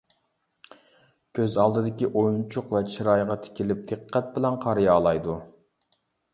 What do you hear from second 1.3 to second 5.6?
كۆز ئالدىدىكى ئويۇنچۇق ۋە چىرايغا تىكىلىپ دىققەت بىلەن قارىيالايدۇ.